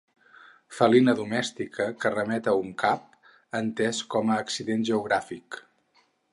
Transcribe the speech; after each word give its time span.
Felina 0.77 1.13
domèstica 1.19 1.87
que 2.05 2.11
remet 2.15 2.49
a 2.51 2.55
un 2.63 2.73
cap, 2.85 3.05
entès 3.61 4.03
com 4.17 4.33
a 4.37 4.41
accident 4.47 4.91
geogràfic. 4.93 5.63